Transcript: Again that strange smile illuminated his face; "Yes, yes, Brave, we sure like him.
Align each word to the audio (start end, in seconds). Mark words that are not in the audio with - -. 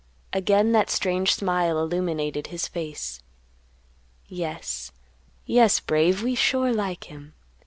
Again 0.33 0.71
that 0.71 0.89
strange 0.89 1.35
smile 1.35 1.77
illuminated 1.77 2.47
his 2.47 2.67
face; 2.67 3.21
"Yes, 4.25 4.91
yes, 5.45 5.79
Brave, 5.79 6.23
we 6.23 6.33
sure 6.33 6.73
like 6.73 7.03
him. 7.03 7.35